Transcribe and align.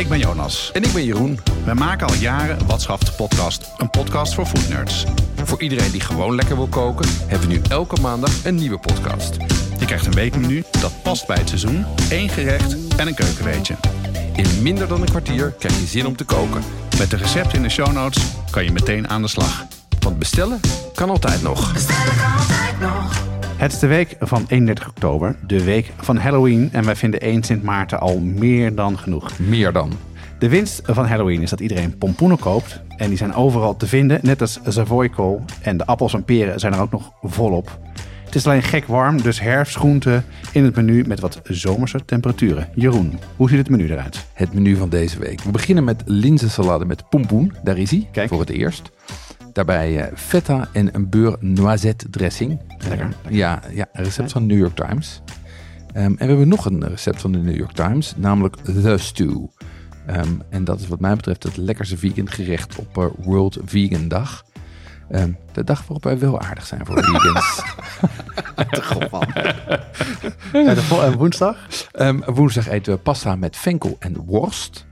Ik 0.00 0.08
ben 0.08 0.18
Jonas. 0.18 0.70
En 0.72 0.82
ik 0.82 0.92
ben 0.92 1.04
Jeroen. 1.04 1.40
We 1.64 1.74
maken 1.74 2.06
al 2.06 2.14
jaren 2.14 2.66
Wat 2.66 2.82
schaft 2.82 3.06
de 3.06 3.12
podcast, 3.12 3.70
een 3.76 3.90
podcast 3.90 4.34
voor 4.34 4.46
foodnerds. 4.46 5.04
Voor 5.44 5.62
iedereen 5.62 5.90
die 5.90 6.00
gewoon 6.00 6.34
lekker 6.34 6.56
wil 6.56 6.66
koken, 6.66 7.08
hebben 7.26 7.48
we 7.48 7.54
nu 7.54 7.60
elke 7.68 8.00
maandag 8.00 8.44
een 8.44 8.54
nieuwe 8.54 8.78
podcast. 8.78 9.36
Je 9.78 9.84
krijgt 9.84 10.06
een 10.06 10.14
weekmenu 10.14 10.64
dat 10.80 10.92
past 11.02 11.26
bij 11.26 11.36
het 11.36 11.48
seizoen, 11.48 11.84
één 12.10 12.28
gerecht 12.28 12.76
en 12.96 13.06
een 13.06 13.14
keukenweetje. 13.14 13.74
In 14.36 14.62
minder 14.62 14.88
dan 14.88 15.00
een 15.00 15.08
kwartier 15.08 15.54
krijg 15.58 15.80
je 15.80 15.86
zin 15.86 16.06
om 16.06 16.16
te 16.16 16.24
koken. 16.24 16.62
Met 16.98 17.10
de 17.10 17.16
recepten 17.16 17.56
in 17.56 17.62
de 17.62 17.68
show 17.68 17.92
notes 17.92 18.22
kan 18.50 18.64
je 18.64 18.72
meteen 18.72 19.08
aan 19.08 19.22
de 19.22 19.28
slag. 19.28 19.64
Want 19.98 20.18
bestellen 20.18 20.60
kan 20.94 21.10
altijd 21.10 21.42
nog. 21.42 21.72
Het 23.60 23.72
is 23.72 23.78
de 23.78 23.86
week 23.86 24.16
van 24.20 24.44
31 24.48 24.88
oktober, 24.88 25.36
de 25.46 25.64
week 25.64 25.92
van 25.96 26.16
Halloween. 26.16 26.68
En 26.72 26.84
wij 26.84 26.96
vinden 26.96 27.20
1 27.20 27.42
Sint 27.42 27.62
Maarten 27.62 28.00
al 28.00 28.18
meer 28.18 28.74
dan 28.74 28.98
genoeg. 28.98 29.38
Meer 29.38 29.72
dan. 29.72 29.92
De 30.38 30.48
winst 30.48 30.80
van 30.84 31.06
Halloween 31.06 31.42
is 31.42 31.50
dat 31.50 31.60
iedereen 31.60 31.98
pompoenen 31.98 32.38
koopt. 32.38 32.80
En 32.96 33.08
die 33.08 33.16
zijn 33.16 33.34
overal 33.34 33.76
te 33.76 33.86
vinden, 33.86 34.18
net 34.22 34.40
als 34.40 34.60
Savoykool. 34.66 35.44
En 35.62 35.76
de 35.76 35.86
appels 35.86 36.14
en 36.14 36.24
peren 36.24 36.60
zijn 36.60 36.72
er 36.72 36.80
ook 36.80 36.90
nog 36.90 37.12
volop. 37.22 37.78
Het 38.24 38.34
is 38.34 38.46
alleen 38.46 38.62
gek 38.62 38.86
warm, 38.86 39.22
dus 39.22 39.40
herfstgroenten 39.40 40.24
in 40.52 40.64
het 40.64 40.76
menu 40.76 41.04
met 41.06 41.20
wat 41.20 41.40
zomerse 41.44 42.04
temperaturen. 42.04 42.68
Jeroen, 42.74 43.18
hoe 43.36 43.48
ziet 43.48 43.58
het 43.58 43.68
menu 43.68 43.90
eruit? 43.90 44.26
Het 44.32 44.54
menu 44.54 44.76
van 44.76 44.88
deze 44.88 45.18
week. 45.18 45.40
We 45.40 45.50
beginnen 45.50 45.84
met 45.84 46.02
linzensalade 46.04 46.84
met 46.84 47.08
pompoen. 47.08 47.52
Daar 47.62 47.78
is 47.78 47.90
hij, 47.90 48.08
Kijk. 48.12 48.28
voor 48.28 48.40
het 48.40 48.50
eerst. 48.50 48.90
Daarbij 49.52 50.00
eh, 50.00 50.16
feta 50.16 50.68
en 50.72 50.94
een 50.94 51.08
beurre 51.08 51.36
noisette 51.40 52.10
dressing. 52.10 52.60
Lekker. 52.88 53.08
Eh, 53.24 53.30
ja, 53.30 53.62
ja, 53.72 53.88
een 53.92 54.04
recept 54.04 54.32
van 54.32 54.46
de 54.46 54.54
New 54.54 54.62
York 54.62 54.74
Times. 54.76 55.22
Ehm, 55.92 56.04
en 56.04 56.16
we 56.16 56.24
hebben 56.24 56.48
nog 56.48 56.64
een 56.64 56.88
recept 56.88 57.20
van 57.20 57.32
de 57.32 57.38
New 57.38 57.56
York 57.56 57.72
Times, 57.72 58.14
namelijk 58.16 58.56
The 58.56 58.98
Stew. 58.98 59.46
Ehm, 60.06 60.28
en 60.50 60.64
dat 60.64 60.80
is 60.80 60.88
wat 60.88 61.00
mij 61.00 61.16
betreft 61.16 61.42
het 61.42 61.56
lekkerste 61.56 61.96
vegan 61.96 62.28
gerecht 62.30 62.76
op 62.76 62.98
eh, 62.98 63.04
World 63.16 63.58
Vegan 63.64 64.08
Dag. 64.08 64.44
Ehm, 65.10 65.32
de 65.52 65.64
dag 65.64 65.80
waarop 65.80 66.04
wij 66.04 66.18
wel 66.18 66.40
aardig 66.40 66.66
zijn 66.66 66.86
voor 66.86 67.04
vegans. 67.04 67.62
De 70.74 70.82
vol- 70.82 71.02
en 71.02 71.16
woensdag? 71.16 71.56
Woensdag 72.26 72.68
eten 72.68 72.92
we 72.92 72.98
pasta 72.98 73.36
met 73.36 73.56
venkel 73.56 73.96
en 73.98 74.16
worst. 74.16 74.86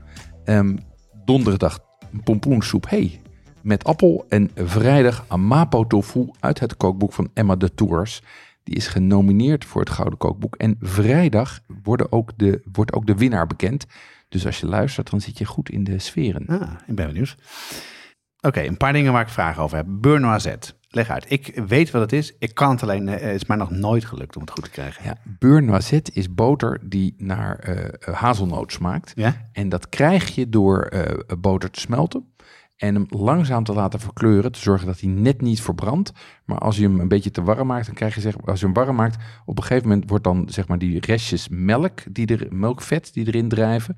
Donderdag 1.25 1.79
pompoensoep 2.23 2.89
hey, 2.89 3.21
met 3.61 3.83
appel. 3.83 4.25
En 4.29 4.51
vrijdag 4.55 5.25
amapo 5.27 5.87
tofu 5.87 6.29
uit 6.39 6.59
het 6.59 6.77
kookboek 6.77 7.13
van 7.13 7.29
Emma 7.33 7.55
de 7.55 7.73
Tours. 7.73 8.21
Die 8.63 8.75
is 8.75 8.87
genomineerd 8.87 9.65
voor 9.65 9.81
het 9.81 9.89
Gouden 9.89 10.17
Kookboek. 10.17 10.55
En 10.55 10.75
vrijdag 10.79 11.59
worden 11.83 12.11
ook 12.11 12.31
de, 12.35 12.61
wordt 12.71 12.93
ook 12.93 13.05
de 13.05 13.15
winnaar 13.15 13.47
bekend. 13.47 13.85
Dus 14.29 14.45
als 14.45 14.59
je 14.59 14.65
luistert, 14.65 15.09
dan 15.09 15.21
zit 15.21 15.37
je 15.37 15.45
goed 15.45 15.69
in 15.69 15.83
de 15.83 15.99
sferen. 15.99 16.45
Ah, 16.47 16.71
ik 16.87 16.95
ben 16.95 17.07
benieuwd. 17.07 17.35
Oké, 18.41 18.61
een 18.61 18.77
paar 18.77 18.93
dingen 18.93 19.11
waar 19.13 19.21
ik 19.21 19.29
vragen 19.29 19.63
over 19.63 19.77
heb. 19.77 19.85
Beurre 19.89 20.19
noisette. 20.19 20.73
Leg 20.89 21.09
uit. 21.09 21.25
Ik 21.31 21.61
weet 21.67 21.91
wat 21.91 22.01
het 22.01 22.13
is. 22.13 22.33
Ik 22.39 22.53
kan 22.55 22.71
het 22.71 22.83
alleen. 22.83 23.07
eh, 23.07 23.21
Het 23.21 23.35
is 23.41 23.45
mij 23.45 23.57
nog 23.57 23.69
nooit 23.69 24.05
gelukt 24.05 24.35
om 24.35 24.41
het 24.41 24.51
goed 24.51 24.63
te 24.63 24.69
krijgen. 24.69 25.03
Ja, 25.03 25.17
beurre 25.39 25.61
noisette 25.61 26.11
is 26.13 26.33
boter 26.33 26.79
die 26.83 27.15
naar 27.17 27.59
eh, 27.59 28.13
hazelnoot 28.15 28.71
smaakt. 28.71 29.11
Ja? 29.15 29.49
En 29.51 29.69
dat 29.69 29.89
krijg 29.89 30.35
je 30.35 30.49
door 30.49 30.81
eh, 30.81 31.37
boter 31.39 31.71
te 31.71 31.79
smelten 31.79 32.33
en 32.79 32.95
hem 32.95 33.05
langzaam 33.09 33.63
te 33.63 33.73
laten 33.73 33.99
verkleuren, 33.99 34.51
te 34.51 34.59
zorgen 34.59 34.87
dat 34.87 34.99
hij 34.99 35.09
net 35.09 35.41
niet 35.41 35.61
verbrandt. 35.61 36.11
Maar 36.45 36.57
als 36.57 36.77
je 36.77 36.83
hem 36.83 36.99
een 36.99 37.07
beetje 37.07 37.31
te 37.31 37.43
warm 37.43 37.67
maakt, 37.67 37.85
dan 37.85 37.95
krijg 37.95 38.15
je 38.15 38.21
zeg, 38.21 38.45
als 38.45 38.59
je 38.59 38.65
hem 38.65 38.75
warm 38.75 38.95
maakt, 38.95 39.17
op 39.45 39.57
een 39.57 39.63
gegeven 39.63 39.87
moment 39.89 40.09
wordt 40.09 40.23
dan 40.23 40.49
zeg 40.49 40.67
maar 40.67 40.77
die 40.77 40.99
restjes 40.99 41.47
melk, 41.49 42.01
die 42.13 42.27
er, 42.27 42.47
melkvet 42.49 43.13
die 43.13 43.27
erin 43.27 43.49
drijven, 43.49 43.97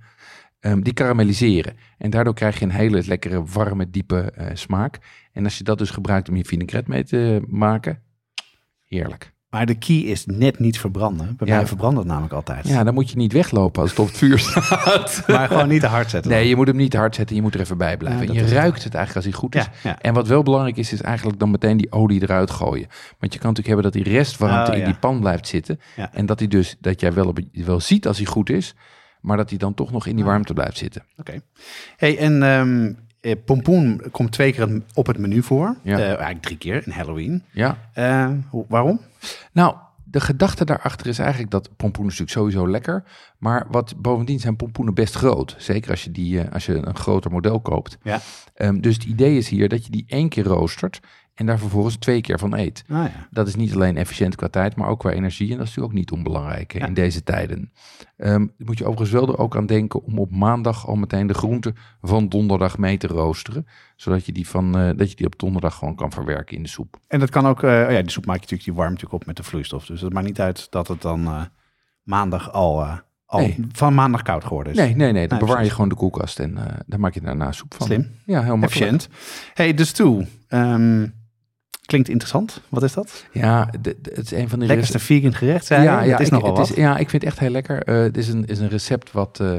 ehm, 0.59 0.81
die 0.81 0.93
karamelliseren. 0.93 1.75
En 1.97 2.09
daardoor 2.09 2.33
krijg 2.33 2.59
je 2.59 2.65
een 2.65 2.71
hele 2.71 3.03
lekkere, 3.05 3.43
warme, 3.43 3.89
diepe 3.89 4.31
eh, 4.31 4.55
smaak. 4.55 4.99
En 5.31 5.43
als 5.43 5.57
je 5.57 5.63
dat 5.63 5.77
dus 5.77 5.89
gebruikt 5.89 6.29
om 6.29 6.35
je 6.35 6.45
vinaigrette 6.45 6.89
mee 6.89 7.03
te 7.03 7.41
maken, 7.47 8.01
heerlijk. 8.83 9.33
Maar 9.51 9.65
de 9.65 9.75
key 9.75 9.95
is 9.97 10.25
net 10.25 10.59
niet 10.59 10.79
verbranden. 10.79 11.35
Bij 11.37 11.47
Ja. 11.47 11.55
mij 11.55 11.67
verbrandt 11.67 11.97
het 11.97 12.07
namelijk 12.07 12.33
altijd. 12.33 12.67
Ja, 12.67 12.83
dan 12.83 12.93
moet 12.93 13.09
je 13.09 13.15
niet 13.17 13.33
weglopen 13.33 13.81
als 13.81 13.89
het 13.89 13.99
op 13.99 14.07
het 14.07 14.17
vuur 14.17 14.39
staat. 14.39 15.23
Maar 15.27 15.47
gewoon 15.47 15.67
niet 15.67 15.81
te 15.81 15.87
hard 15.87 16.09
zetten. 16.09 16.31
Nee, 16.31 16.47
je 16.47 16.55
moet 16.55 16.67
hem 16.67 16.75
niet 16.75 16.91
te 16.91 16.97
hard 16.97 17.15
zetten. 17.15 17.35
Je 17.35 17.41
moet 17.41 17.53
er 17.53 17.59
even 17.59 17.77
bij 17.77 17.97
blijven. 17.97 18.21
Ja, 18.23 18.27
en 18.29 18.37
dat 18.37 18.49
je 18.49 18.55
ruikt 18.55 18.83
het 18.83 18.93
eigenlijk 18.95 19.15
als 19.15 19.25
hij 19.25 19.33
goed 19.43 19.55
is. 19.55 19.67
Ja. 19.83 19.99
En 20.01 20.13
wat 20.13 20.27
wel 20.27 20.43
belangrijk 20.43 20.77
is, 20.77 20.93
is 20.93 21.01
eigenlijk 21.01 21.39
dan 21.39 21.51
meteen 21.51 21.77
die 21.77 21.91
olie 21.91 22.21
eruit 22.21 22.51
gooien. 22.51 22.87
Want 23.19 23.33
je 23.33 23.39
kan 23.39 23.49
natuurlijk 23.53 23.67
hebben 23.67 23.83
dat 23.83 23.93
die 23.93 24.13
restwarmte 24.13 24.71
Oh, 24.71 24.77
in 24.77 24.85
die 24.85 24.95
pan 24.95 25.19
blijft 25.19 25.47
zitten. 25.47 25.79
En 26.11 26.25
dat 26.25 26.39
hij 26.39 26.47
dus, 26.47 26.75
dat 26.79 26.99
jij 27.01 27.13
wel, 27.13 27.27
op- 27.27 27.39
wel 27.51 27.79
ziet 27.79 28.07
als 28.07 28.17
hij 28.17 28.25
goed 28.25 28.49
is, 28.49 28.75
maar 29.21 29.37
dat 29.37 29.49
hij 29.49 29.57
dan 29.57 29.73
toch 29.73 29.91
nog 29.91 30.05
in 30.05 30.15
die 30.15 30.25
warmte 30.25 30.53
blijft 30.53 30.77
zitten. 30.77 31.03
Oké. 31.17 31.33
Hey, 31.97 32.17
en 32.17 32.43
ehm, 32.43 32.93
eh, 33.21 33.35
pompoen 33.45 34.01
komt 34.11 34.31
twee 34.31 34.53
keer 34.53 34.81
op 34.93 35.07
het 35.07 35.17
menu 35.17 35.43
voor. 35.43 35.75
Ja. 35.81 35.97
Eh, 35.97 36.05
eigenlijk 36.05 36.41
drie 36.41 36.57
keer 36.57 36.83
in 36.85 36.91
Halloween. 36.91 37.43
Ja. 37.51 37.77
Eh, 37.93 38.31
waarom? 38.67 38.99
Nou, 39.51 39.75
de 40.11 40.19
gedachte 40.19 40.65
daarachter 40.65 41.07
is 41.07 41.19
eigenlijk 41.19 41.51
dat 41.51 41.69
pompoen 41.75 42.05
is 42.07 42.19
natuurlijk 42.19 42.37
sowieso 42.37 42.71
lekker. 42.71 43.03
Maar 43.37 43.67
wat 43.69 43.93
bovendien 43.97 44.39
zijn 44.39 44.55
pompoenen 44.55 44.93
best 44.93 45.15
groot. 45.15 45.55
Zeker 45.57 45.91
als 45.91 46.03
je, 46.03 46.11
die, 46.11 46.41
eh, 46.41 46.53
als 46.53 46.65
je 46.65 46.75
een 46.75 46.95
groter 46.95 47.31
model 47.31 47.59
koopt. 47.59 47.97
Ja. 48.03 48.19
Ehm, 48.53 48.79
dus 48.79 48.93
het 48.93 49.03
idee 49.03 49.37
is 49.37 49.49
hier 49.49 49.69
dat 49.69 49.85
je 49.85 49.91
die 49.91 50.05
één 50.07 50.29
keer 50.29 50.43
roostert 50.43 50.99
en 51.41 51.47
daar 51.47 51.59
vervolgens 51.59 51.95
twee 51.95 52.21
keer 52.21 52.39
van 52.39 52.53
eet. 52.57 52.83
Ah 52.89 52.97
ja. 52.97 53.27
Dat 53.31 53.47
is 53.47 53.55
niet 53.55 53.73
alleen 53.73 53.97
efficiënt 53.97 54.35
qua 54.35 54.47
tijd, 54.47 54.75
maar 54.75 54.87
ook 54.87 54.99
qua 54.99 55.09
energie. 55.11 55.51
En 55.51 55.57
dat 55.57 55.67
is 55.67 55.75
natuurlijk 55.75 55.93
ook 55.93 55.99
niet 55.99 56.11
onbelangrijk 56.11 56.73
Ja. 56.73 56.85
in 56.85 56.93
deze 56.93 57.23
tijden. 57.23 57.71
Ehm 58.17 58.47
moet 58.57 58.77
je 58.77 58.83
overigens 58.85 59.11
wel 59.11 59.27
er 59.27 59.37
ook 59.37 59.55
aan 59.55 59.65
denken 59.65 60.03
om 60.03 60.19
op 60.19 60.31
maandag 60.31 60.87
al 60.87 60.95
meteen 60.95 61.27
de 61.27 61.33
groenten 61.33 61.75
van 62.01 62.27
donderdag 62.29 62.77
mee 62.77 62.97
te 62.97 63.07
roosteren. 63.07 63.67
Zodat 63.95 64.25
je 64.25 64.31
die, 64.31 64.47
van, 64.47 64.77
eh, 64.77 64.89
dat 64.97 65.09
je 65.09 65.15
die 65.15 65.25
op 65.25 65.39
donderdag 65.39 65.75
gewoon 65.75 65.95
kan 65.95 66.11
verwerken 66.11 66.55
in 66.57 66.63
de 66.63 66.69
soep. 66.69 66.99
En 67.07 67.19
dat 67.19 67.29
kan 67.29 67.45
ook, 67.47 67.63
eh, 67.63 67.69
oh 67.69 67.91
ja, 67.91 68.01
die 68.01 68.09
soep 68.11 68.25
maak 68.25 68.35
je 68.35 68.41
natuurlijk, 68.41 68.63
die 68.63 68.73
warmt 68.73 68.91
natuurlijk 68.91 69.21
op 69.21 69.27
met 69.27 69.35
de 69.35 69.43
vloeistof. 69.43 69.85
Dus 69.85 70.01
het 70.01 70.13
maakt 70.13 70.25
niet 70.27 70.39
uit 70.41 70.67
dat 70.71 70.87
het 70.87 71.01
dan 71.01 71.25
eh, 71.25 71.41
maandag 72.03 72.51
al, 72.51 72.85
al 73.25 73.39
Nee. 73.39 73.65
van 73.71 73.93
maandag 73.93 74.21
koud 74.21 74.43
geworden 74.43 74.73
is. 74.73 74.79
Nee, 74.79 74.95
nee, 74.95 75.11
nee. 75.11 75.27
Dan 75.27 75.37
Nee, 75.37 75.47
bewaar 75.47 75.63
je 75.63 75.69
gewoon 75.69 75.89
de 75.89 75.95
koelkast 75.95 76.39
en 76.39 76.57
daar 76.85 76.99
maak 76.99 77.13
je 77.13 77.21
daarna 77.21 77.51
soep 77.51 77.73
van. 77.73 77.85
Slim. 77.87 78.11
Ja, 78.25 78.41
heel 78.43 78.57
makkelijk. 78.57 78.91
Efficiënt. 78.91 79.07
Hey, 79.53 79.73
de 79.73 79.85
stew. 79.85 80.21
Ehm, 80.47 81.07
klinkt 81.91 82.09
interessant. 82.09 82.61
Wat 82.69 82.83
is 82.83 82.93
dat? 82.93 83.25
Ja, 83.31 83.69
de- 83.81 83.97
de- 84.01 84.11
het 84.15 84.25
is 84.25 84.31
een 84.31 84.49
van 84.49 84.59
die 84.59 84.67
Lekkerste 84.67 84.99
vegan 84.99 85.33
gerecht, 85.33 85.67
ja, 85.67 85.81
ja, 85.83 86.05
dat 86.11 86.19
is 86.19 86.25
ik, 86.27 86.31
nogal 86.33 86.57
het 86.57 86.69
is, 86.69 86.75
ja, 86.75 86.91
ik 86.97 87.09
vind 87.09 87.21
het 87.23 87.31
echt 87.31 87.39
heel 87.39 87.49
lekker. 87.49 87.83
Eh, 87.83 87.95
het 88.01 88.17
is 88.17 88.27
een, 88.27 88.45
is 88.45 88.59
een 88.59 88.69
recept 88.69 89.11
wat 89.11 89.39
eh, 89.39 89.51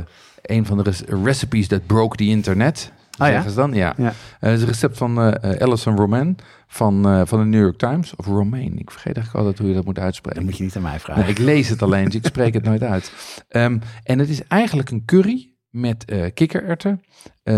een 0.43 0.67
van 0.67 0.83
de 0.83 0.93
recipes 1.23 1.67
that 1.67 1.87
broke 1.87 2.17
the 2.17 2.25
internet. 2.25 2.93
Ah, 3.19 3.27
ja? 3.27 3.33
zeggen 3.33 3.51
ze 3.51 3.57
dan? 3.57 3.73
Ja. 3.73 3.95
Ja. 3.97 4.05
Eh, 4.07 4.13
het 4.41 4.53
is 4.57 4.61
een 4.61 4.69
recept 4.69 4.97
van 4.97 5.19
Alison 5.61 5.97
Roman 5.97 6.37
van, 6.67 7.27
van 7.27 7.39
de 7.39 7.45
New 7.45 7.61
York 7.63 7.79
Times. 7.79 8.17
Of 8.17 8.27
Romaine. 8.27 8.77
Ik 8.77 8.91
vergeet 8.91 9.17
eigenlijk 9.17 9.37
altijd 9.47 9.59
hoe 9.59 9.69
je 9.69 9.75
dat 9.75 9.85
moet 9.85 9.99
uitspreken. 9.99 10.39
Dat 10.41 10.49
moet 10.49 10.59
je 10.59 10.65
niet 10.65 10.77
aan 10.77 10.83
mij 10.83 11.01
vragen. 11.01 11.23
Nee, 11.23 11.31
ik 11.31 11.39
lees 11.39 11.69
het 11.69 11.83
alleen, 11.83 12.05
dus 12.05 12.15
ik 12.15 12.27
spreek 12.27 12.55
het 12.55 12.65
nooit 12.65 12.83
uit. 12.83 13.13
Ehm, 13.49 13.79
en 14.03 14.19
het 14.19 14.29
is 14.29 14.47
eigenlijk 14.49 14.91
een 14.91 15.05
curry 15.05 15.51
met 15.71 16.05
kikkererwten, 16.35 17.03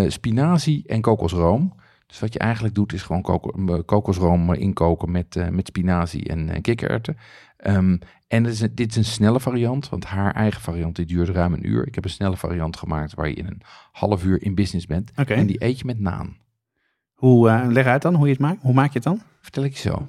spinazie 0.08 0.82
en 0.86 1.00
kokosroom. 1.00 1.74
Dus 2.14 2.22
wat 2.22 2.32
je 2.32 2.38
eigenlijk 2.38 2.74
doet 2.74 2.92
is 2.92 3.02
gewoon 3.02 3.22
koko- 3.22 3.74
eh, 3.74 3.80
kokosroom 3.84 4.52
inkoken 4.52 5.10
met, 5.10 5.36
eh, 5.36 5.48
met 5.48 5.66
spinazie 5.66 6.28
en 6.28 6.48
eh, 6.48 6.60
kikkererwten. 6.60 7.16
Ehm, 7.56 7.96
en 8.28 8.42
dit 8.42 8.52
is, 8.52 8.60
een, 8.60 8.74
dit 8.74 8.90
is 8.90 8.96
een 8.96 9.04
snelle 9.04 9.40
variant, 9.40 9.88
want 9.88 10.04
haar 10.04 10.34
eigen 10.34 10.60
variant 10.60 10.96
die 10.96 11.06
duurt 11.06 11.28
ruim 11.28 11.52
een 11.52 11.68
uur. 11.68 11.86
Ik 11.86 11.94
heb 11.94 12.04
een 12.04 12.10
snelle 12.10 12.36
variant 12.36 12.76
gemaakt 12.76 13.14
waar 13.14 13.28
je 13.28 13.34
in 13.34 13.46
een 13.46 13.60
half 13.92 14.24
uur 14.24 14.42
in 14.42 14.54
business 14.54 14.86
bent. 14.86 15.12
En 15.36 15.46
die 15.46 15.64
eet 15.64 15.78
je 15.78 15.84
met 15.84 16.00
naan. 16.00 16.36
Hoe, 17.14 17.66
leg 17.72 17.86
uit 17.86 18.02
dan 18.02 18.14
hoe 18.14 18.26
je 18.26 18.32
het 18.32 18.40
maakt. 18.40 18.62
Hoe 18.62 18.74
maak 18.74 18.88
je 18.88 18.94
het 18.98 19.02
dan? 19.02 19.20
Vertel 19.40 19.64
ik 19.64 19.72
je 19.72 19.88
zo. 19.88 20.08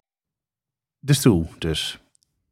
De 1.03 1.13
stoel 1.13 1.47
dus. 1.57 1.99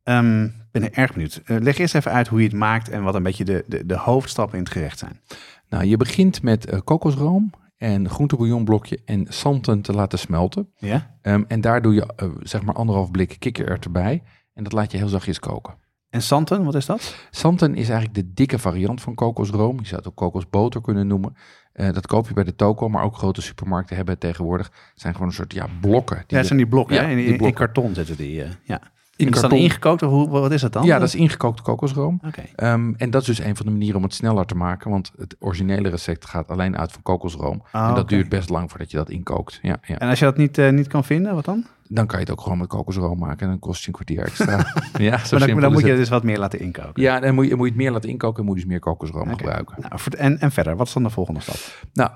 Ehm 0.04 0.48
ben 0.72 0.94
erg 0.94 1.13
benieuwd. 1.13 1.42
Eh, 1.46 1.57
leg 1.60 1.78
eerst 1.78 1.96
even 1.96 2.12
uit 2.12 2.28
hoe 2.28 2.40
je 2.40 2.48
het 2.48 2.56
maakt 2.56 2.90
en 2.90 3.04
wat 3.04 3.16
een 3.16 3.24
beetje 3.24 3.46
de, 3.46 3.63
de, 3.68 3.86
de 3.86 3.98
hoofdstappen 3.98 4.57
in 4.57 4.63
het 4.63 4.74
gerecht 4.74 5.00
zijn. 5.00 5.22
Nou, 5.69 5.86
je 5.86 5.98
begint 5.98 6.42
met 6.42 6.66
eh, 6.66 6.80
kokosroom 6.84 7.51
en 7.78 8.10
groentebouillonblokje 8.10 9.00
en 9.06 9.25
santen 9.30 9.81
te 9.81 9.94
laten 9.94 10.19
smelten. 10.19 10.74
Ja? 10.78 11.18
Ehm, 11.22 11.44
en 11.48 11.62
daar 11.62 11.81
doe 11.81 11.94
je 11.94 12.13
eh, 12.16 12.30
zeg 12.40 12.62
maar 12.62 12.75
anderhalf 12.75 13.12
blik 13.12 13.36
kikkererwten 13.40 13.92
bij. 13.92 14.24
En 14.54 14.63
dat 14.63 14.74
laat 14.74 14.92
je 14.92 14.98
heel 14.98 15.07
zachtjes 15.07 15.40
koken. 15.40 15.75
En 16.10 16.22
santen, 16.22 16.64
wat 16.64 16.76
is 16.76 16.86
dat? 16.86 17.16
Santen 17.30 17.76
is 17.76 17.90
eigenlijk 17.90 18.14
de 18.14 18.34
dikke 18.34 18.60
variant 18.60 19.02
van 19.02 19.16
kokosroom. 19.16 19.80
Je 19.80 19.86
zou 19.86 19.96
het 19.98 20.08
ook 20.08 20.16
kokosboter 20.16 20.82
kunnen 20.82 21.08
noemen. 21.08 21.36
Eh, 21.74 21.92
dat 21.94 22.08
koop 22.08 22.28
je 22.28 22.34
bij 22.34 22.44
de 22.44 22.56
toko, 22.56 22.90
maar 22.90 23.04
ook 23.04 23.16
grote 23.18 23.42
supermarkten 23.42 23.96
hebben 23.96 24.14
het 24.14 24.24
tegenwoordig. 24.24 24.66
Het 24.68 25.02
zijn 25.02 25.14
gewoon 25.14 25.28
een 25.28 25.34
soort 25.34 25.54
ja, 25.54 25.68
blokken. 25.82 26.16
die 26.18 26.26
Ja, 26.28 26.38
het 26.38 26.46
zijn 26.46 26.60
die 26.60 26.68
blokken, 26.68 26.96
Ja, 26.96 27.02
hè? 27.04 27.10
In, 27.10 27.16
die 27.38 27.38
in- 27.48 27.54
karton 27.54 27.94
zitten 27.96 28.18
die. 28.18 28.44
eh, 28.44 28.50
ja. 28.64 28.82
In 29.19 29.30
is 29.30 29.42
dat 29.42 29.51
ingekookt 29.51 30.04
of 30.04 30.12
hoe, 30.12 30.30
wat 30.30 30.51
is 30.51 30.62
dat 30.62 30.74
dan? 30.74 30.83
Ja, 30.86 31.00
dat 31.00 31.07
is 31.07 31.16
ingekookte 31.16 31.62
kokosroom. 31.62 32.19
Oké. 32.27 32.44
Ehm, 32.56 32.94
en 32.98 33.10
dat 33.10 33.21
is 33.21 33.27
dus 33.27 33.39
een 33.39 33.56
van 33.56 33.66
de 33.66 33.71
manieren 33.71 33.95
om 33.98 34.04
het 34.04 34.13
sneller 34.13 34.45
te 34.45 34.56
maken. 34.56 34.92
Want 34.92 35.12
het 35.18 35.36
originele 35.39 35.89
recept 35.89 36.25
gaat 36.25 36.48
alleen 36.48 36.77
uit 36.77 36.92
van 36.92 37.01
kokosroom. 37.01 37.63
Ah, 37.71 37.89
en 37.89 37.95
dat 37.95 38.10
duurt 38.10 38.30
best 38.30 38.50
lang 38.50 38.69
voordat 38.69 38.92
je 38.92 38.98
dat 38.98 39.10
inkookt. 39.10 39.60
Ja, 39.62 39.77
ja. 39.81 39.98
En 39.98 40.10
als 40.10 40.19
je 40.19 40.25
dat 40.25 40.38
niet, 40.38 40.57
eh, 40.57 40.71
niet 40.71 40.88
kan 40.88 41.04
vinden, 41.04 41.36
wat 41.36 41.45
dan? 41.45 41.66
Dan 41.88 42.07
kan 42.07 42.19
je 42.19 42.25
het 42.25 42.33
ook 42.33 42.42
gewoon 42.42 42.57
met 42.57 42.68
kokosroom 42.68 43.19
maken. 43.19 43.39
En 43.39 43.48
dan 43.48 43.60
kost 43.60 43.81
je 43.81 43.88
een 43.88 43.94
kwartier 43.94 44.24
extra. 44.25 44.74
ja, 44.98 45.18
zo 45.18 45.38
Maar 45.38 45.62
dan, 45.62 45.72
moet 45.72 45.81
je 45.81 45.88
het. 45.88 45.98
dus 45.98 46.10
wat 46.10 46.24
meer 46.24 46.39
laten 46.39 46.60
inkoken. 46.60 47.01
Ja, 47.01 47.19
dan 47.19 47.33
moet 47.36 47.48
je, 47.48 47.56
moet 47.56 47.65
je 47.65 47.72
het 47.72 47.81
meer 47.81 47.92
laten 47.92 48.10
inkoken 48.10 48.39
en 48.39 48.45
moet 48.45 48.56
je 48.56 48.62
dus 48.62 48.69
meer 48.72 48.80
kokosroom 48.80 49.30
gebruiken. 49.30 49.75
Nou, 49.80 50.01
en, 50.18 50.39
en 50.39 50.51
verder, 50.51 50.75
wat 50.75 50.88
is 50.88 50.94
dan 50.94 51.04
de 51.04 51.10
volgende 51.10 51.39
stap? 51.39 51.56
Nou, 51.94 52.10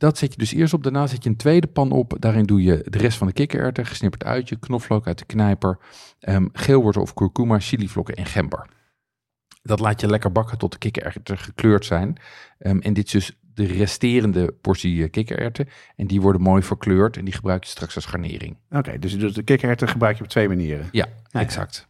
dat 0.00 0.18
zet 0.18 0.32
je 0.32 0.38
dus 0.38 0.52
eerst 0.52 0.74
op. 0.74 0.82
Daarna 0.82 1.06
zet 1.06 1.24
je 1.24 1.30
een 1.30 1.36
tweede 1.36 1.66
pan 1.66 1.90
op. 1.92 2.16
Daarin 2.18 2.46
doe 2.46 2.62
je 2.62 2.86
de 2.88 2.98
rest 2.98 3.18
van 3.18 3.26
de 3.26 3.32
kikkererwten, 3.32 3.86
gesnipperd 3.86 4.24
uitje, 4.24 4.58
knoflook 4.58 5.06
uit 5.06 5.18
de 5.18 5.24
knijper, 5.24 5.78
ehm 6.20 6.46
geelwortel 6.52 7.02
of 7.02 7.14
kurkuma, 7.14 7.58
chilivlokken 7.58 8.14
en 8.14 8.26
gember. 8.26 8.66
Dat 9.62 9.80
laat 9.80 10.00
je 10.00 10.06
lekker 10.06 10.32
bakken 10.32 10.58
tot 10.58 10.72
de 10.72 10.78
kikkererwten 10.78 11.38
gekleurd 11.38 11.84
zijn. 11.84 12.16
Ehm, 12.58 12.78
en 12.78 12.92
dit 12.92 13.06
is 13.06 13.12
dus 13.12 13.38
de 13.54 13.64
resterende 13.64 14.52
portie 14.60 15.02
eh, 15.02 15.10
kikkererwten. 15.10 15.68
En 15.96 16.06
die 16.06 16.20
worden 16.20 16.42
mooi 16.42 16.62
verkleurd 16.62 17.16
en 17.16 17.24
die 17.24 17.34
gebruik 17.34 17.64
je 17.64 17.70
straks 17.70 17.94
als 17.94 18.06
garnering. 18.06 18.56
Oké, 18.70 18.98
dus 18.98 19.18
doet 19.18 19.34
de 19.34 19.42
kikkererwten 19.42 19.88
gebruik 19.88 20.16
je 20.16 20.22
op 20.22 20.28
twee 20.28 20.48
manieren. 20.48 20.88
Ja, 20.92 21.06
ja. 21.30 21.40
exact. 21.40 21.88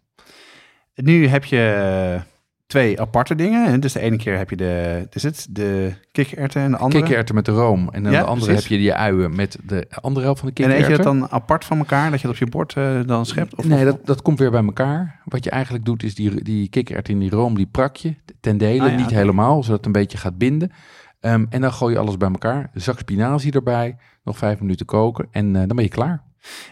Nu 0.95 1.27
heb 1.27 1.45
je 1.45 2.21
twee 2.71 3.01
aparte 3.01 3.35
dingen. 3.35 3.81
Dus 3.81 3.93
de 3.93 4.01
ene 4.01 4.17
keer 4.17 4.37
heb 4.37 4.51
je 4.51 4.57
de, 4.57 5.07
is 5.11 5.23
het, 5.23 5.47
de 5.51 5.93
kikkererwten 6.13 6.63
en 6.63 6.71
de 6.71 6.77
andere. 6.77 6.99
Kikkererwten 7.01 7.35
met 7.35 7.45
de 7.45 7.53
room. 7.53 7.89
En 7.93 8.03
dan 8.03 8.13
Ja, 8.13 8.19
de 8.19 8.25
andere 8.27 8.47
precies. 8.47 8.63
heb 8.63 8.73
je 8.73 8.79
die 8.79 8.95
uien 8.95 9.37
met 9.37 9.59
de 9.65 9.87
andere 10.01 10.25
helft 10.25 10.41
van 10.41 10.51
de 10.55 10.63
en 10.63 10.71
eet 10.71 10.77
je 10.77 10.83
kikkererwten. 10.83 11.21
dat 11.21 11.31
dan 11.31 11.39
apart 11.41 11.65
van 11.65 11.79
elkaar, 11.79 12.11
dat 12.11 12.21
je 12.21 12.27
het 12.27 12.37
op 12.37 12.43
je 12.43 12.51
bord 12.51 12.75
eh, 12.77 13.01
dan 13.07 13.27
schept? 13.27 13.55
Of, 13.55 13.65
nee, 13.65 13.79
of- 13.79 13.85
dat, 13.85 14.07
dat 14.07 14.23
komt 14.23 14.39
weer 14.39 14.51
bij 14.51 14.65
elkaar. 14.65 15.21
Wat 15.25 15.45
je 15.45 15.51
eigenlijk 15.51 15.85
doet, 15.85 16.03
is 16.03 16.15
die, 16.15 16.43
die 16.43 16.69
kikkerert 16.69 17.09
in 17.09 17.19
die 17.19 17.31
room, 17.31 17.55
die 17.55 17.67
prak 17.67 17.97
je 17.97 18.15
ten 18.41 18.59
dele, 18.59 18.83
Ah, 18.85 18.91
ja, 18.91 18.97
niet 18.97 19.11
helemaal, 19.11 19.63
zodat 19.63 19.77
het 19.77 19.87
een 19.87 19.93
beetje 19.93 20.19
gaat 20.19 20.39
binden. 20.39 20.71
Ehm, 21.21 21.45
en 21.49 21.61
dan 21.61 21.73
gooi 21.73 21.93
je 21.95 22.01
alles 22.01 22.17
bij 22.17 22.31
elkaar. 22.31 22.71
Een 22.75 22.81
zak 22.81 22.99
spinazie 22.99 23.53
erbij, 23.53 23.97
nog 24.25 24.39
vijf 24.39 24.61
minuten 24.61 24.87
koken 24.87 25.27
en 25.31 25.47
eh, 25.47 25.67
dan 25.67 25.77
ben 25.77 25.85
je 25.85 25.89
klaar. 25.91 26.23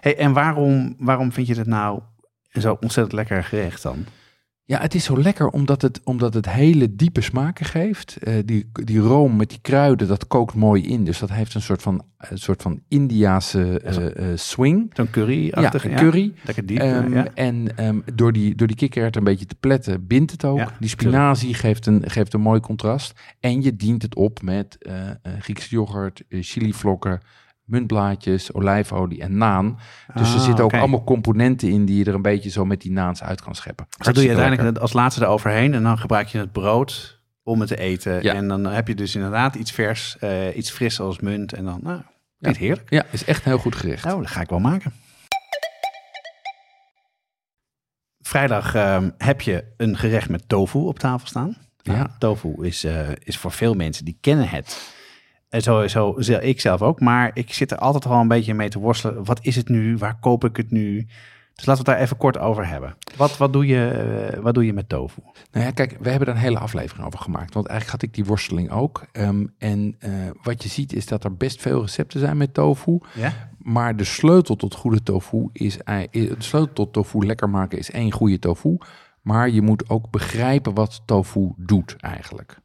Hey, 0.00 0.16
en 0.16 0.32
waarom, 0.32 0.94
waarom 0.98 1.32
vind 1.32 1.46
je 1.46 1.54
het 1.54 1.66
nou 1.66 2.00
zo 2.52 2.76
ontzettend 2.80 3.12
lekker 3.16 3.44
gerecht 3.44 3.82
dan? 3.82 4.04
Ja, 4.68 4.80
het 4.80 4.94
is 4.94 5.04
zo 5.04 5.18
lekker 5.18 5.48
omdat 5.48 5.82
het, 5.82 6.00
omdat 6.04 6.34
het 6.34 6.50
hele 6.50 6.96
diepe 6.96 7.20
smaken 7.20 7.66
geeft. 7.66 8.16
Eh, 8.16 8.34
die, 8.44 8.70
die 8.72 8.98
room 8.98 9.36
met 9.36 9.48
die 9.48 9.58
kruiden, 9.62 10.08
dat 10.08 10.26
kookt 10.26 10.54
mooi 10.54 10.82
in. 10.82 11.04
Dus 11.04 11.18
dat 11.18 11.30
heeft 11.30 11.54
een 11.54 11.62
soort 11.62 11.82
van, 11.82 12.04
een 12.18 12.38
soort 12.38 12.62
van 12.62 12.80
Indiase 12.88 13.80
eh, 13.80 14.30
eh, 14.30 14.38
swing. 14.38 14.90
Zo'n 14.92 15.10
curry-achtige? 15.10 15.88
ja, 15.88 15.96
curry. 15.96 16.32
Lekker 16.42 16.66
diep, 16.66 16.78
Ehm, 16.78 17.04
eh, 17.04 17.12
ja. 17.12 17.26
En 17.34 17.76
ehm, 17.76 18.00
door 18.14 18.32
die, 18.32 18.54
door 18.54 18.66
die 18.66 18.76
kikkererwt 18.76 19.16
een 19.16 19.24
beetje 19.24 19.46
te 19.46 19.56
pletten, 19.60 20.06
bindt 20.06 20.30
het 20.30 20.44
ook. 20.44 20.58
Ja, 20.58 20.72
die 20.80 20.88
spinazie 20.88 21.54
geeft 21.54 21.86
een, 21.86 22.10
geeft 22.10 22.34
een 22.34 22.40
mooi 22.40 22.60
contrast. 22.60 23.20
En 23.40 23.62
je 23.62 23.76
dient 23.76 24.02
het 24.02 24.14
op 24.14 24.42
met 24.42 24.78
Griekse 25.38 25.70
yoghurt, 25.70 26.22
eh, 26.28 26.42
chilivlokken, 26.42 27.20
muntblaadjes, 27.68 28.52
olijfolie 28.52 29.20
en 29.20 29.36
naan. 29.36 29.78
Dus 30.14 30.32
er 30.32 30.38
Ah, 30.38 30.44
zitten 30.44 30.64
ook 30.64 30.72
allemaal 30.74 31.04
componenten 31.04 31.68
in 31.68 31.84
die 31.84 31.98
je 31.98 32.04
er 32.04 32.14
een 32.14 32.22
beetje 32.22 32.50
zo 32.50 32.64
met 32.64 32.80
die 32.80 32.92
naans 32.92 33.22
uit 33.22 33.42
kan 33.42 33.54
scheppen. 33.54 33.86
Dus 33.96 34.06
dat 34.06 34.14
doe 34.14 34.22
je 34.24 34.28
uiteindelijk 34.36 34.78
als 34.78 34.92
laatste 34.92 35.22
eroverheen 35.24 35.74
en 35.74 35.82
dan 35.82 35.98
gebruik 35.98 36.28
je 36.28 36.38
het 36.38 36.52
brood 36.52 37.20
om 37.42 37.60
het 37.60 37.68
te 37.68 37.76
eten. 37.76 38.22
Ja. 38.22 38.34
En 38.34 38.48
dan 38.48 38.64
heb 38.64 38.88
je 38.88 38.94
dus 38.94 39.14
inderdaad 39.14 39.54
iets 39.54 39.72
vers, 39.72 40.16
eh, 40.18 40.56
iets 40.56 40.70
fris 40.70 41.00
als 41.00 41.18
munt. 41.20 41.52
En 41.52 41.64
dan, 41.64 41.80
nou, 41.82 42.00
klinkt 42.40 42.58
heerlijk. 42.58 42.90
Ja, 42.90 43.04
is 43.10 43.24
echt 43.24 43.44
een 43.44 43.50
heel 43.50 43.60
goed 43.60 43.76
gerecht. 43.76 44.04
Nou, 44.04 44.20
dat 44.22 44.30
ga 44.30 44.40
ik 44.40 44.48
wel 44.48 44.58
maken. 44.60 44.92
Vrijdag 48.20 48.74
ehm, 48.74 49.10
heb 49.18 49.40
je 49.40 49.64
een 49.76 49.96
gerecht 49.96 50.28
met 50.28 50.48
tofu 50.48 50.78
op 50.78 50.98
tafel 50.98 51.26
staan. 51.26 51.56
Nou, 51.82 51.98
Ja. 51.98 52.16
Tofu 52.18 52.54
is, 52.66 52.84
eh, 52.84 53.08
is 53.24 53.38
voor 53.38 53.52
veel 53.52 53.74
mensen, 53.74 54.04
die 54.04 54.18
kennen 54.20 54.48
het. 54.48 54.96
En 55.48 55.62
sowieso, 55.62 56.14
zel- 56.18 56.42
ik 56.42 56.60
zelf 56.60 56.82
ook. 56.82 57.00
Maar 57.00 57.30
ik 57.34 57.52
zit 57.52 57.70
er 57.70 57.78
altijd 57.78 58.04
wel 58.04 58.18
een 58.20 58.28
beetje 58.28 58.54
mee 58.54 58.68
te 58.68 58.78
worstelen. 58.78 59.24
Wat 59.24 59.38
is 59.42 59.56
het 59.56 59.68
nu? 59.68 59.96
Waar 59.96 60.18
koop 60.20 60.44
ik 60.44 60.56
het 60.56 60.70
nu? 60.70 61.06
Dus 61.54 61.66
laten 61.66 61.84
we 61.84 61.90
het 61.90 61.98
daar 61.98 62.06
even 62.06 62.16
kort 62.16 62.38
over 62.38 62.68
hebben. 62.68 62.96
Wat, 63.16 63.36
wat, 63.36 63.52
doe, 63.52 63.66
je, 63.66 63.88
eh, 63.90 64.40
wat 64.40 64.54
doe 64.54 64.66
je 64.66 64.72
met 64.72 64.88
tofu? 64.88 65.20
Nou 65.52 65.64
ja, 65.64 65.70
kijk, 65.70 65.96
we 66.00 66.08
hebben 66.08 66.26
daar 66.26 66.36
een 66.36 66.42
hele 66.42 66.58
aflevering 66.58 67.06
over 67.06 67.18
gemaakt. 67.18 67.54
Want 67.54 67.66
eigenlijk 67.66 68.00
had 68.00 68.08
ik 68.10 68.14
die 68.16 68.24
worsteling 68.24 68.70
ook. 68.70 69.02
Ehm, 69.12 69.46
en 69.58 69.96
eh, 69.98 70.10
wat 70.42 70.62
je 70.62 70.68
ziet 70.68 70.92
is 70.92 71.06
dat 71.06 71.24
er 71.24 71.36
best 71.36 71.60
veel 71.60 71.80
recepten 71.80 72.20
zijn 72.20 72.36
met 72.36 72.54
tofu. 72.54 72.98
Ja? 73.14 73.32
Maar 73.58 73.96
de 73.96 74.04
sleutel 74.04 74.56
tot 74.56 74.74
goede 74.74 75.02
tofu 75.02 75.48
is, 75.52 75.78
ei- 75.78 76.08
de 76.10 76.34
sleutel 76.38 76.72
tot 76.74 76.92
tofu 76.92 77.26
lekker 77.26 77.50
maken 77.50 77.78
is 77.78 77.90
één 77.90 78.12
goede 78.12 78.38
tofu. 78.38 78.76
Maar 79.22 79.50
je 79.50 79.62
moet 79.62 79.88
ook 79.90 80.10
begrijpen 80.10 80.74
wat 80.74 81.02
tofu 81.04 81.52
doet 81.56 81.96
eigenlijk. 82.00 82.58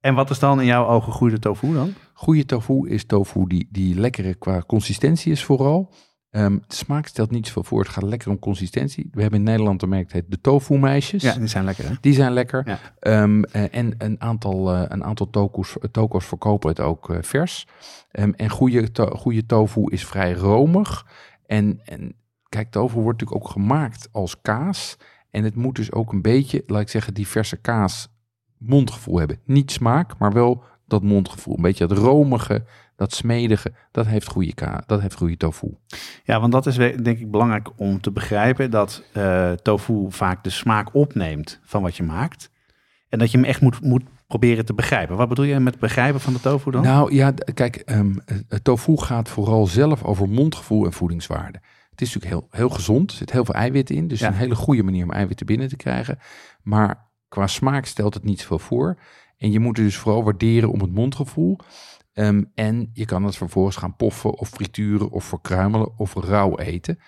En 0.00 0.14
wat 0.14 0.30
is 0.30 0.38
dan 0.38 0.60
in 0.60 0.66
jouw 0.66 0.86
ogen 0.86 1.12
goede 1.12 1.38
tofu 1.38 1.72
dan? 1.74 1.94
Goede 2.14 2.44
tofu 2.44 2.88
is 2.88 3.04
tofu 3.04 3.44
die, 3.46 3.68
die 3.70 3.94
lekkere 4.00 4.34
qua 4.34 4.62
consistentie 4.66 5.32
is 5.32 5.44
vooral. 5.44 5.92
Ehm, 6.30 6.52
de 6.66 6.74
smaak 6.74 7.06
stelt 7.06 7.30
niet 7.30 7.46
zoveel 7.46 7.62
voor. 7.64 7.80
Het 7.80 7.88
gaat 7.88 8.02
lekker 8.04 8.28
om 8.30 8.38
consistentie. 8.38 9.08
We 9.12 9.20
hebben 9.20 9.38
in 9.38 9.44
Nederland 9.44 9.82
een 9.82 9.88
merk 9.88 10.22
de 10.28 10.40
tofu 10.40 10.78
meisjes. 10.78 11.22
Ja, 11.22 11.34
die 11.34 11.46
zijn 11.46 11.64
lekker 11.64 11.88
hè? 11.88 11.94
Die 12.00 12.14
zijn 12.14 12.32
lekker. 12.32 12.62
Ja. 12.66 12.78
Ehm, 12.98 13.42
eh, 13.42 13.74
en 13.74 13.94
een 13.98 14.20
aantal, 14.20 14.74
eh, 14.74 14.82
een 14.88 15.04
aantal 15.04 15.30
toko's, 15.30 15.76
toko's 15.90 16.24
verkopen 16.26 16.68
het 16.68 16.80
ook 16.80 17.10
eh, 17.10 17.16
vers. 17.20 17.66
Ehm, 18.10 18.30
en 18.36 18.50
goede, 18.50 18.90
to- 18.92 19.14
goede 19.16 19.46
tofu 19.46 19.84
is 19.90 20.06
vrij 20.06 20.32
romig. 20.32 21.06
En, 21.46 21.80
en 21.84 22.14
kijk, 22.48 22.70
tofu 22.70 22.94
wordt 23.00 23.20
natuurlijk 23.20 23.44
ook 23.46 23.50
gemaakt 23.52 24.08
als 24.12 24.40
kaas. 24.40 24.96
En 25.30 25.44
het 25.44 25.54
moet 25.54 25.76
dus 25.76 25.92
ook 25.92 26.12
een 26.12 26.22
beetje, 26.22 26.62
laat 26.66 26.80
ik 26.80 26.88
zeggen, 26.88 27.14
die 27.14 27.28
verse 27.28 27.56
kaas 27.56 28.08
mondgevoel 28.58 29.18
hebben. 29.18 29.38
Niet 29.44 29.70
smaak, 29.70 30.18
maar 30.18 30.32
wel 30.32 30.62
dat 30.86 31.02
mondgevoel. 31.02 31.56
Een 31.56 31.62
beetje 31.62 31.86
dat 31.86 31.98
romige, 31.98 32.64
dat 32.96 33.14
smedige. 33.14 33.72
Dat 33.92 34.06
heeft 34.06 34.28
goede, 34.28 34.54
ka 34.54 34.82
dat 34.86 35.00
heeft 35.00 35.14
goede 35.16 35.36
tofu. 35.36 35.76
Ja, 36.24 36.40
want 36.40 36.52
dat 36.52 36.66
is 36.66 36.76
denk 36.76 37.18
ik 37.18 37.30
belangrijk 37.30 37.68
om 37.76 38.00
te 38.00 38.10
begrijpen 38.10 38.70
dat 38.70 39.02
eh, 39.12 39.52
tofu 39.52 40.06
vaak 40.08 40.44
de 40.44 40.50
smaak 40.50 40.94
opneemt 40.94 41.60
van 41.64 41.82
wat 41.82 41.96
je 41.96 42.02
maakt. 42.02 42.50
En 43.08 43.18
dat 43.18 43.30
je 43.30 43.38
hem 43.38 43.46
echt 43.46 43.60
moet, 43.60 43.80
moet 43.82 44.02
proberen 44.26 44.64
te 44.64 44.74
begrijpen. 44.74 45.16
Wat 45.16 45.28
bedoel 45.28 45.44
je 45.44 45.58
met 45.60 45.78
begrijpen 45.78 46.20
van 46.20 46.32
de 46.32 46.40
tofu 46.40 46.70
dan? 46.70 46.82
Nou 46.82 47.14
ja, 47.14 47.32
kijk, 47.54 47.76
eh, 47.76 48.00
tofu 48.62 48.96
gaat 48.96 49.28
vooral 49.28 49.66
zelf 49.66 50.04
over 50.04 50.28
mondgevoel 50.28 50.84
en 50.84 50.92
voedingswaarde. 50.92 51.60
Het 51.90 52.00
is 52.00 52.14
natuurlijk 52.14 52.40
heel, 52.50 52.60
heel 52.60 52.68
gezond, 52.76 53.10
er 53.10 53.16
zit 53.16 53.32
heel 53.32 53.44
veel 53.44 53.54
eiwitten 53.54 53.94
in. 53.96 54.08
Dus 54.08 54.20
Ja. 54.20 54.26
een 54.28 54.34
hele 54.34 54.54
goede 54.54 54.82
manier 54.82 55.04
om 55.04 55.10
eiwitten 55.12 55.46
binnen 55.46 55.68
te 55.68 55.76
krijgen. 55.76 56.18
Maar 56.62 57.07
qua 57.28 57.46
smaak 57.46 57.86
stelt 57.86 58.14
het 58.14 58.24
niet 58.24 58.40
zoveel 58.40 58.58
voor. 58.58 59.00
En 59.36 59.50
je 59.50 59.60
moet 59.60 59.76
het 59.76 59.86
dus 59.86 59.96
vooral 59.96 60.24
waarderen 60.24 60.70
om 60.70 60.80
het 60.80 60.92
mondgevoel. 60.92 61.58
Ehm, 62.12 62.44
en 62.54 62.90
je 62.92 63.04
kan 63.04 63.24
het 63.24 63.36
vervolgens 63.36 63.76
gaan 63.76 63.96
poffen 63.96 64.38
of 64.38 64.48
frituren 64.48 65.10
of 65.10 65.24
verkruimelen 65.24 65.98
of 65.98 66.14
rauw 66.14 66.58
eten. 66.58 66.98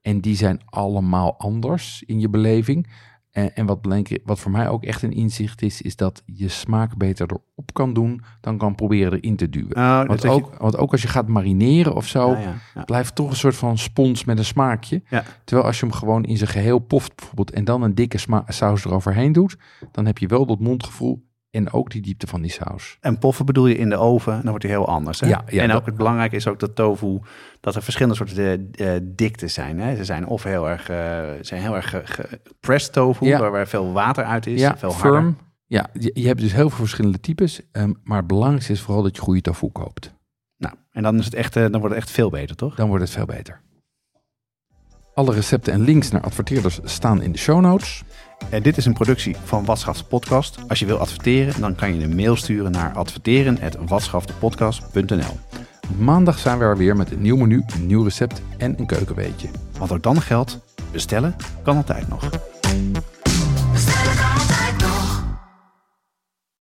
En 0.00 0.20
die 0.20 0.36
zijn 0.36 0.60
allemaal 0.64 1.38
anders 1.38 2.02
in 2.02 2.20
je 2.20 2.28
beleving. 2.28 2.88
En, 3.30 3.54
en 3.56 3.66
wat, 3.66 3.82
belangrijk- 3.82 4.22
wat 4.24 4.38
voor 4.40 4.50
mij 4.50 4.68
ook 4.68 4.84
echt 4.84 5.02
een 5.02 5.12
inzicht 5.12 5.62
is, 5.62 5.82
is 5.82 5.96
dat 5.96 6.22
je 6.26 6.48
smaak 6.48 6.96
beter 6.96 7.26
erop 7.30 7.72
kan 7.72 7.92
doen 7.92 8.22
dan 8.40 8.58
kan 8.58 8.74
proberen 8.74 9.12
erin 9.20 9.36
te 9.36 9.48
duwen. 9.50 9.76
Oh, 9.76 10.04
Want 10.06 10.22
je- 10.22 10.28
ook, 10.28 10.54
want 10.58 10.76
ook 10.76 10.92
als 10.92 11.02
je 11.02 11.08
gaat 11.08 11.28
marineren 11.28 11.94
of 11.94 12.06
zo, 12.06 12.30
Ja, 12.30 12.38
ja, 12.40 12.54
ja. 12.74 12.84
blijft 12.84 13.14
toch 13.14 13.30
een 13.30 13.36
soort 13.36 13.56
van 13.56 13.78
spons 13.78 14.24
met 14.24 14.38
een 14.38 14.44
smaakje. 14.44 15.02
Ja. 15.08 15.24
Terwijl 15.44 15.66
als 15.68 15.80
je 15.80 15.86
hem 15.86 15.94
gewoon 15.94 16.24
in 16.24 16.36
zijn 16.36 16.50
geheel 16.50 16.78
poft 16.78 17.16
bijvoorbeeld 17.16 17.50
en 17.50 17.64
dan 17.64 17.82
een 17.82 17.94
dikke 17.94 18.18
saus 18.46 18.84
eroverheen 18.84 19.32
doet, 19.32 19.56
dan 19.92 20.06
heb 20.06 20.18
je 20.18 20.26
wel 20.26 20.46
dat 20.46 20.60
mondgevoel 20.60 21.26
en 21.50 21.72
ook 21.72 21.90
die 21.90 22.02
diepte 22.02 22.26
van 22.26 22.42
die 22.42 22.50
saus. 22.50 22.96
En 23.00 23.18
poffen 23.18 23.46
bedoel 23.46 23.66
je 23.66 23.76
in 23.78 23.88
de 23.88 23.96
oven, 23.96 24.32
dan 24.32 24.48
wordt 24.48 24.62
hij 24.64 24.72
heel 24.72 24.86
anders. 24.86 25.20
Hè? 25.20 25.26
Ja, 25.28 25.44
ja, 25.48 25.62
en 25.62 25.72
ook 25.72 25.86
het 25.86 25.96
belangrijke 25.96 26.36
is 26.36 26.46
ook 26.46 26.58
dat 26.60 26.74
tofu, 26.74 27.18
dat 27.60 27.74
er 27.74 27.82
verschillende 27.82 28.16
soorten 28.16 28.70
eh, 28.72 28.90
diktes 29.02 29.54
zijn. 29.54 29.80
Hè? 29.80 29.96
Ze 29.96 30.04
zijn 30.04 30.26
of 30.26 30.42
heel 30.42 30.68
erg, 30.68 30.88
eh, 30.88 31.22
zijn 31.40 31.60
heel 31.62 31.76
erg 31.76 31.90
ge- 31.90 32.02
gepressed 32.04 32.92
tofu, 32.92 33.26
Ja. 33.26 33.38
waar, 33.38 33.50
waar 33.50 33.68
veel 33.68 33.92
water 33.92 34.24
uit 34.24 34.46
is, 34.46 34.60
ja, 34.60 34.76
veel 34.78 34.92
harder. 34.92 35.20
firm. 35.20 35.36
Ja, 35.66 35.86
je, 35.92 36.10
je 36.14 36.26
hebt 36.26 36.40
dus 36.40 36.52
heel 36.52 36.68
veel 36.68 36.78
verschillende 36.78 37.20
types, 37.20 37.60
ehm, 37.72 37.92
maar 38.02 38.18
het 38.18 38.26
belangrijkste 38.26 38.72
is 38.72 38.80
vooral 38.80 39.02
dat 39.02 39.16
je 39.16 39.22
goede 39.22 39.40
tofu 39.40 39.68
koopt. 39.68 40.14
Nou, 40.56 40.74
en 40.90 41.02
dan, 41.02 41.18
is 41.18 41.24
het 41.24 41.34
echt, 41.34 41.54
dan 41.54 41.70
wordt 41.70 41.88
het 41.88 41.96
echt 41.96 42.10
veel 42.10 42.30
beter, 42.30 42.56
toch? 42.56 42.74
Dan 42.74 42.88
wordt 42.88 43.02
het 43.04 43.12
veel 43.12 43.24
beter. 43.26 43.60
Alle 45.18 45.32
recepten 45.32 45.72
en 45.72 45.80
links 45.80 46.10
naar 46.10 46.20
adverteerders 46.20 46.80
staan 46.84 47.22
in 47.22 47.32
de 47.32 47.38
show 47.38 47.60
notes. 47.60 48.02
En 48.50 48.62
dit 48.62 48.76
is 48.76 48.84
een 48.84 48.92
productie 48.92 49.36
van 49.44 49.64
Watschaft 49.64 50.08
Podcast. 50.08 50.58
Als 50.68 50.78
je 50.78 50.86
wil 50.86 50.98
adverteren, 50.98 51.60
dan 51.60 51.74
kan 51.74 51.94
je 51.94 52.04
een 52.04 52.16
mail 52.16 52.36
sturen 52.36 52.72
naar 52.72 52.92
adverteren.watschaftepodcast.nl. 52.92 55.38
Maandag 55.96 56.38
zijn 56.38 56.58
we 56.58 56.64
er 56.64 56.76
weer 56.76 56.96
met 56.96 57.10
een 57.10 57.22
nieuw 57.22 57.36
menu, 57.36 57.62
een 57.66 57.86
nieuw 57.86 58.02
recept 58.02 58.42
en 58.58 58.78
een 58.78 58.86
keukenweetje. 58.86 59.48
Wat 59.78 59.92
ook 59.92 60.02
dan 60.02 60.20
geldt, 60.20 60.58
bestellen 60.92 61.36
kan 61.62 61.76
altijd 61.76 62.08
nog. 62.08 62.30